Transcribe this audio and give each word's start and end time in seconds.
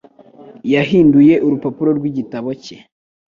Yahinduye 0.73 1.33
urupapuro 1.45 1.89
rw'igitabo 1.97 2.49
cye. 2.63 2.77